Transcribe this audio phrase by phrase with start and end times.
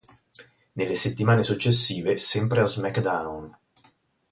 [0.71, 3.55] Nelle settimane successive, sempre a "SmackDown!